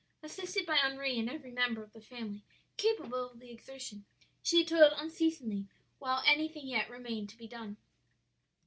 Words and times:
Assisted 0.23 0.65
by 0.65 0.77
Henri 0.77 1.19
and 1.19 1.29
every 1.29 1.51
member 1.51 1.83
of 1.83 1.93
the 1.93 2.01
family 2.01 2.43
capable 2.75 3.29
of 3.29 3.39
the 3.39 3.51
exertion, 3.51 4.03
she 4.41 4.65
toiled 4.65 4.93
unceasingly 4.97 5.67
while 5.99 6.23
anything 6.25 6.67
yet 6.67 6.89
remained 6.89 7.29
to 7.29 7.37
be 7.37 7.47
done. 7.47 7.77